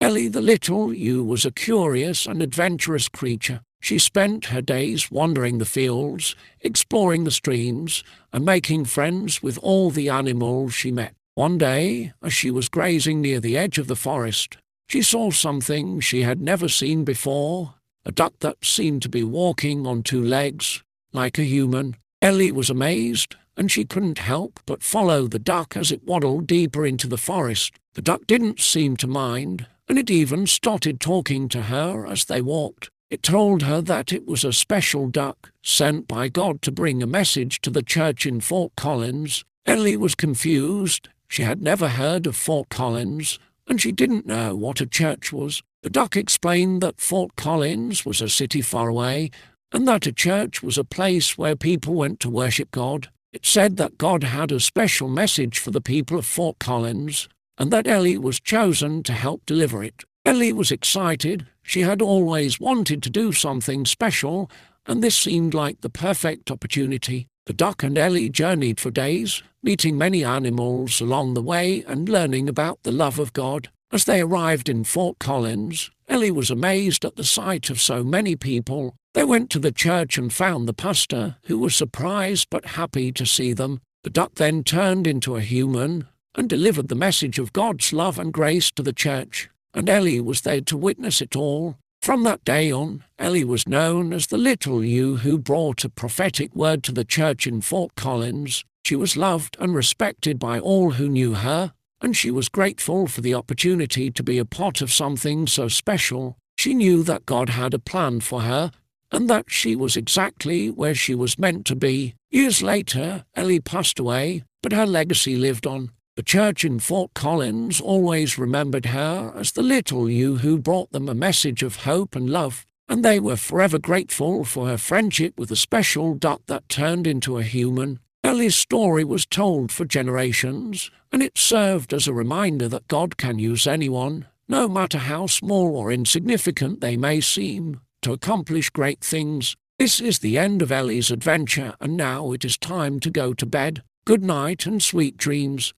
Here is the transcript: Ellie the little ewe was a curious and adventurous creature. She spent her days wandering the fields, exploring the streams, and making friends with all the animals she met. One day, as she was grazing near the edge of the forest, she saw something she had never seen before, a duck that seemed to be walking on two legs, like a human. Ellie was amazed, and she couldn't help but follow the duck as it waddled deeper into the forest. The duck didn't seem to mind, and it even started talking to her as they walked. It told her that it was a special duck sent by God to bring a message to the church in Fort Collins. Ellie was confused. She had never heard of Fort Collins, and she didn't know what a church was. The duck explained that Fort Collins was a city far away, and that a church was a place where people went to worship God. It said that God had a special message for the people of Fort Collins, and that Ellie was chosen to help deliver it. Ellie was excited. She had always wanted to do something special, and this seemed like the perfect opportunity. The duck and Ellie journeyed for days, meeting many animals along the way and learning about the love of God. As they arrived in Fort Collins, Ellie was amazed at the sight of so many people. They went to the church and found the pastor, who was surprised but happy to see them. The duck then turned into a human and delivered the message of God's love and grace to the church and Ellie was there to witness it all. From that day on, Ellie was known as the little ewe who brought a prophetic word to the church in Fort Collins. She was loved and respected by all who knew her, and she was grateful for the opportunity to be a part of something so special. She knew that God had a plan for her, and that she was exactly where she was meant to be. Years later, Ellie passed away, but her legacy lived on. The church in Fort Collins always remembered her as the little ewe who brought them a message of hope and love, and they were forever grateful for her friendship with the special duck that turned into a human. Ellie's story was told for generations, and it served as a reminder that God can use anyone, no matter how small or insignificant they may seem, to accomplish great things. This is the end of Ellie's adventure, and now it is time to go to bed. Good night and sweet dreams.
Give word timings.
Ellie 0.00 0.28
the 0.28 0.40
little 0.40 0.94
ewe 0.94 1.24
was 1.24 1.44
a 1.44 1.50
curious 1.50 2.24
and 2.24 2.40
adventurous 2.40 3.08
creature. 3.08 3.60
She 3.80 3.98
spent 3.98 4.46
her 4.46 4.62
days 4.62 5.10
wandering 5.10 5.58
the 5.58 5.64
fields, 5.64 6.36
exploring 6.60 7.24
the 7.24 7.30
streams, 7.30 8.04
and 8.32 8.44
making 8.44 8.84
friends 8.84 9.42
with 9.42 9.58
all 9.58 9.90
the 9.90 10.08
animals 10.08 10.72
she 10.72 10.92
met. 10.92 11.14
One 11.34 11.58
day, 11.58 12.12
as 12.22 12.32
she 12.32 12.50
was 12.50 12.68
grazing 12.68 13.20
near 13.20 13.40
the 13.40 13.58
edge 13.58 13.76
of 13.78 13.86
the 13.86 13.96
forest, 13.96 14.56
she 14.88 15.02
saw 15.02 15.30
something 15.30 16.00
she 16.00 16.22
had 16.22 16.40
never 16.40 16.68
seen 16.68 17.04
before, 17.04 17.74
a 18.04 18.12
duck 18.12 18.34
that 18.40 18.64
seemed 18.64 19.02
to 19.02 19.08
be 19.08 19.22
walking 19.22 19.86
on 19.86 20.02
two 20.02 20.22
legs, 20.22 20.82
like 21.12 21.38
a 21.38 21.44
human. 21.44 21.96
Ellie 22.22 22.52
was 22.52 22.70
amazed, 22.70 23.36
and 23.56 23.70
she 23.70 23.84
couldn't 23.84 24.18
help 24.18 24.60
but 24.64 24.82
follow 24.82 25.26
the 25.26 25.38
duck 25.38 25.76
as 25.76 25.92
it 25.92 26.04
waddled 26.04 26.46
deeper 26.46 26.86
into 26.86 27.06
the 27.06 27.18
forest. 27.18 27.74
The 27.94 28.02
duck 28.02 28.26
didn't 28.26 28.60
seem 28.60 28.96
to 28.98 29.06
mind, 29.06 29.66
and 29.88 29.98
it 29.98 30.10
even 30.10 30.46
started 30.46 31.00
talking 31.00 31.48
to 31.48 31.62
her 31.62 32.06
as 32.06 32.26
they 32.26 32.42
walked. 32.42 32.90
It 33.10 33.22
told 33.22 33.62
her 33.62 33.80
that 33.80 34.12
it 34.12 34.26
was 34.26 34.44
a 34.44 34.52
special 34.52 35.08
duck 35.08 35.50
sent 35.62 36.06
by 36.06 36.28
God 36.28 36.60
to 36.62 36.70
bring 36.70 37.02
a 37.02 37.06
message 37.06 37.60
to 37.62 37.70
the 37.70 37.82
church 37.82 38.26
in 38.26 38.40
Fort 38.40 38.72
Collins. 38.76 39.44
Ellie 39.64 39.96
was 39.96 40.14
confused. 40.14 41.08
She 41.26 41.42
had 41.42 41.62
never 41.62 41.88
heard 41.88 42.26
of 42.26 42.36
Fort 42.36 42.68
Collins, 42.68 43.38
and 43.66 43.80
she 43.80 43.92
didn't 43.92 44.26
know 44.26 44.54
what 44.54 44.82
a 44.82 44.86
church 44.86 45.32
was. 45.32 45.62
The 45.82 45.90
duck 45.90 46.16
explained 46.16 46.82
that 46.82 47.00
Fort 47.00 47.34
Collins 47.36 48.04
was 48.04 48.20
a 48.20 48.28
city 48.28 48.60
far 48.60 48.88
away, 48.88 49.30
and 49.72 49.88
that 49.88 50.06
a 50.06 50.12
church 50.12 50.62
was 50.62 50.76
a 50.76 50.84
place 50.84 51.38
where 51.38 51.56
people 51.56 51.94
went 51.94 52.20
to 52.20 52.30
worship 52.30 52.70
God. 52.70 53.08
It 53.32 53.46
said 53.46 53.76
that 53.76 53.98
God 53.98 54.24
had 54.24 54.50
a 54.50 54.60
special 54.60 55.08
message 55.08 55.58
for 55.58 55.70
the 55.70 55.80
people 55.80 56.18
of 56.18 56.26
Fort 56.26 56.58
Collins, 56.58 57.28
and 57.58 57.70
that 57.70 57.86
Ellie 57.86 58.16
was 58.16 58.40
chosen 58.40 59.02
to 59.02 59.12
help 59.12 59.44
deliver 59.44 59.82
it. 59.82 60.04
Ellie 60.24 60.52
was 60.52 60.70
excited. 60.70 61.46
She 61.62 61.80
had 61.80 62.00
always 62.00 62.60
wanted 62.60 63.02
to 63.02 63.10
do 63.10 63.32
something 63.32 63.84
special, 63.84 64.50
and 64.86 65.02
this 65.02 65.16
seemed 65.16 65.54
like 65.54 65.80
the 65.80 65.90
perfect 65.90 66.50
opportunity. 66.50 67.26
The 67.46 67.52
duck 67.52 67.82
and 67.82 67.98
Ellie 67.98 68.28
journeyed 68.28 68.78
for 68.78 68.90
days, 68.90 69.42
meeting 69.62 69.98
many 69.98 70.22
animals 70.22 71.00
along 71.00 71.34
the 71.34 71.42
way 71.42 71.82
and 71.86 72.08
learning 72.08 72.48
about 72.48 72.82
the 72.82 72.92
love 72.92 73.18
of 73.18 73.32
God. 73.32 73.70
As 73.90 74.04
they 74.04 74.20
arrived 74.20 74.68
in 74.68 74.84
Fort 74.84 75.18
Collins, 75.18 75.90
Ellie 76.08 76.30
was 76.30 76.50
amazed 76.50 77.04
at 77.06 77.16
the 77.16 77.24
sight 77.24 77.70
of 77.70 77.80
so 77.80 78.04
many 78.04 78.36
people. 78.36 78.94
They 79.14 79.24
went 79.24 79.48
to 79.50 79.58
the 79.58 79.72
church 79.72 80.18
and 80.18 80.32
found 80.32 80.68
the 80.68 80.74
pastor, 80.74 81.36
who 81.44 81.58
was 81.58 81.74
surprised 81.74 82.48
but 82.50 82.66
happy 82.66 83.12
to 83.12 83.24
see 83.24 83.54
them. 83.54 83.80
The 84.04 84.10
duck 84.10 84.34
then 84.34 84.62
turned 84.62 85.06
into 85.06 85.36
a 85.36 85.40
human 85.40 86.06
and 86.34 86.48
delivered 86.48 86.88
the 86.88 86.94
message 86.94 87.38
of 87.38 87.52
God's 87.52 87.92
love 87.92 88.18
and 88.18 88.32
grace 88.32 88.70
to 88.72 88.82
the 88.82 88.92
church 88.92 89.48
and 89.74 89.88
Ellie 89.88 90.20
was 90.20 90.40
there 90.40 90.60
to 90.62 90.76
witness 90.76 91.20
it 91.20 91.36
all. 91.36 91.76
From 92.00 92.22
that 92.22 92.44
day 92.44 92.70
on, 92.70 93.04
Ellie 93.18 93.44
was 93.44 93.68
known 93.68 94.12
as 94.12 94.26
the 94.26 94.38
little 94.38 94.84
ewe 94.84 95.16
who 95.16 95.38
brought 95.38 95.84
a 95.84 95.88
prophetic 95.88 96.54
word 96.54 96.82
to 96.84 96.92
the 96.92 97.04
church 97.04 97.46
in 97.46 97.60
Fort 97.60 97.94
Collins. 97.94 98.64
She 98.84 98.96
was 98.96 99.16
loved 99.16 99.56
and 99.60 99.74
respected 99.74 100.38
by 100.38 100.58
all 100.58 100.92
who 100.92 101.08
knew 101.08 101.34
her, 101.34 101.72
and 102.00 102.16
she 102.16 102.30
was 102.30 102.48
grateful 102.48 103.06
for 103.06 103.20
the 103.20 103.34
opportunity 103.34 104.10
to 104.10 104.22
be 104.22 104.38
a 104.38 104.44
part 104.44 104.80
of 104.80 104.92
something 104.92 105.46
so 105.46 105.68
special. 105.68 106.36
She 106.56 106.74
knew 106.74 107.02
that 107.02 107.26
God 107.26 107.50
had 107.50 107.74
a 107.74 107.78
plan 107.78 108.20
for 108.20 108.42
her, 108.42 108.70
and 109.10 109.28
that 109.28 109.46
she 109.48 109.74
was 109.74 109.96
exactly 109.96 110.70
where 110.70 110.94
she 110.94 111.14
was 111.14 111.38
meant 111.38 111.66
to 111.66 111.76
be. 111.76 112.14
Years 112.30 112.62
later, 112.62 113.24
Ellie 113.34 113.60
passed 113.60 113.98
away, 113.98 114.44
but 114.62 114.72
her 114.72 114.86
legacy 114.86 115.36
lived 115.36 115.66
on. 115.66 115.90
The 116.18 116.24
church 116.24 116.64
in 116.64 116.80
Fort 116.80 117.14
Collins 117.14 117.80
always 117.80 118.38
remembered 118.38 118.86
her 118.86 119.32
as 119.36 119.52
the 119.52 119.62
little 119.62 120.10
ewe 120.10 120.38
who 120.38 120.58
brought 120.58 120.90
them 120.90 121.08
a 121.08 121.14
message 121.14 121.62
of 121.62 121.84
hope 121.84 122.16
and 122.16 122.28
love, 122.28 122.66
and 122.88 123.04
they 123.04 123.20
were 123.20 123.36
forever 123.36 123.78
grateful 123.78 124.42
for 124.42 124.66
her 124.66 124.78
friendship 124.78 125.38
with 125.38 125.50
the 125.50 125.54
special 125.54 126.14
duck 126.14 126.42
that 126.46 126.68
turned 126.68 127.06
into 127.06 127.38
a 127.38 127.44
human. 127.44 128.00
Ellie's 128.24 128.56
story 128.56 129.04
was 129.04 129.26
told 129.26 129.70
for 129.70 129.84
generations, 129.84 130.90
and 131.12 131.22
it 131.22 131.38
served 131.38 131.94
as 131.94 132.08
a 132.08 132.12
reminder 132.12 132.66
that 132.66 132.88
God 132.88 133.16
can 133.16 133.38
use 133.38 133.68
anyone, 133.68 134.26
no 134.48 134.68
matter 134.68 134.98
how 134.98 135.28
small 135.28 135.76
or 135.76 135.92
insignificant 135.92 136.80
they 136.80 136.96
may 136.96 137.20
seem, 137.20 137.80
to 138.02 138.12
accomplish 138.12 138.70
great 138.70 139.02
things. 139.02 139.54
This 139.78 140.00
is 140.00 140.18
the 140.18 140.36
end 140.36 140.62
of 140.62 140.72
Ellie's 140.72 141.12
adventure, 141.12 141.74
and 141.80 141.96
now 141.96 142.32
it 142.32 142.44
is 142.44 142.58
time 142.58 142.98
to 142.98 143.08
go 143.08 143.34
to 143.34 143.46
bed. 143.46 143.84
Good 144.04 144.24
night 144.24 144.66
and 144.66 144.82
sweet 144.82 145.16
dreams. 145.16 145.72